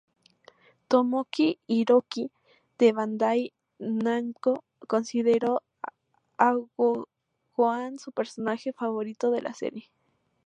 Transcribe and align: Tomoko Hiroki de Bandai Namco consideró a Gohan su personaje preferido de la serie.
Tomoko 0.93 1.45
Hiroki 1.73 2.31
de 2.79 2.91
Bandai 2.91 3.53
Namco 3.77 4.63
consideró 4.87 5.61
a 6.39 6.55
Gohan 7.55 7.99
su 7.99 8.11
personaje 8.11 8.73
preferido 8.73 9.29
de 9.29 9.41
la 9.43 9.53
serie. 9.53 9.91